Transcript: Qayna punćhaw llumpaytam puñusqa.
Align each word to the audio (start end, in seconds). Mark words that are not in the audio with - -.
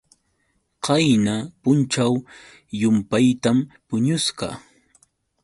Qayna 0.85 1.35
punćhaw 1.61 2.13
llumpaytam 2.79 3.57
puñusqa. 3.87 4.47